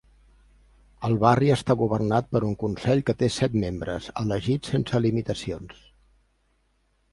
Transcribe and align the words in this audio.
El 1.09 1.11
barri 1.23 1.51
està 1.55 1.75
governat 1.81 2.31
per 2.31 2.41
un 2.47 2.55
consell 2.63 3.05
que 3.11 3.15
té 3.21 3.29
set 3.37 3.59
membres 3.67 4.09
elegits 4.25 4.75
sense 4.77 5.05
limitacions. 5.07 5.87